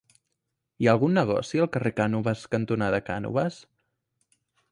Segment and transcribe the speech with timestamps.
[0.83, 3.63] Hi ha algun negoci al carrer Cànoves cantonada Cànoves?